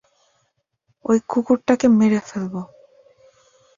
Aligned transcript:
ওই 1.05 1.17
কুকুরটাকে 1.27 1.87
মেরে 1.89 2.19
ফেলব। 2.19 2.53